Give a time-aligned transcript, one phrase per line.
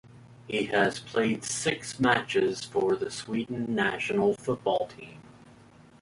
[0.47, 5.21] He has played six matches for the Sweden national football team.